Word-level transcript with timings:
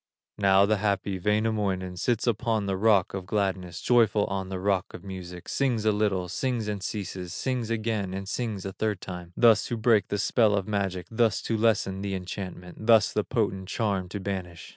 Now 0.39 0.65
the 0.65 0.77
happy 0.77 1.19
Wainamoinen, 1.19 1.95
Sits 1.95 2.25
upon 2.25 2.65
the 2.65 2.75
rock 2.75 3.13
of 3.13 3.27
gladness, 3.27 3.81
Joyful 3.81 4.25
on 4.25 4.49
the 4.49 4.59
rock 4.59 4.95
of 4.95 5.03
music, 5.03 5.47
Sings 5.47 5.85
a 5.85 5.91
little, 5.91 6.27
sings 6.27 6.67
and 6.67 6.81
ceases, 6.81 7.35
Sings 7.35 7.69
again, 7.69 8.11
and 8.11 8.27
sings 8.27 8.65
a 8.65 8.73
third 8.73 8.99
time, 8.99 9.31
Thus 9.37 9.67
to 9.67 9.77
break 9.77 10.07
the 10.07 10.17
spell 10.17 10.55
of 10.55 10.67
magic, 10.67 11.05
Thus 11.11 11.39
to 11.43 11.55
lessen 11.55 12.01
the 12.01 12.15
enchantment, 12.15 12.87
Thus 12.87 13.13
the 13.13 13.23
potent 13.23 13.69
charm 13.69 14.09
to 14.09 14.19
banish. 14.19 14.69